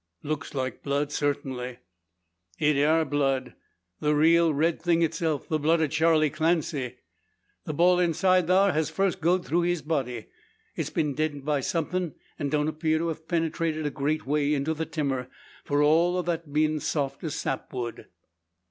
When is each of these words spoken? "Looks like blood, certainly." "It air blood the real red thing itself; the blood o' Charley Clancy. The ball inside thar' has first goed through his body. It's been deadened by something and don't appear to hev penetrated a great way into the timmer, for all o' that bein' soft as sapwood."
"Looks 0.23 0.55
like 0.55 0.81
blood, 0.81 1.11
certainly." 1.11 1.77
"It 2.57 2.75
air 2.75 3.05
blood 3.05 3.53
the 3.99 4.15
real 4.15 4.51
red 4.51 4.81
thing 4.81 5.03
itself; 5.03 5.47
the 5.47 5.59
blood 5.59 5.79
o' 5.79 5.85
Charley 5.85 6.31
Clancy. 6.31 6.95
The 7.65 7.75
ball 7.75 7.99
inside 7.99 8.47
thar' 8.47 8.71
has 8.71 8.89
first 8.89 9.21
goed 9.21 9.45
through 9.45 9.61
his 9.61 9.83
body. 9.83 10.25
It's 10.75 10.89
been 10.89 11.13
deadened 11.13 11.45
by 11.45 11.59
something 11.59 12.15
and 12.39 12.49
don't 12.49 12.67
appear 12.67 12.97
to 12.97 13.09
hev 13.09 13.27
penetrated 13.27 13.85
a 13.85 13.91
great 13.91 14.25
way 14.25 14.55
into 14.55 14.73
the 14.73 14.87
timmer, 14.87 15.29
for 15.63 15.83
all 15.83 16.17
o' 16.17 16.23
that 16.23 16.51
bein' 16.51 16.79
soft 16.79 17.23
as 17.23 17.35
sapwood." 17.35 18.07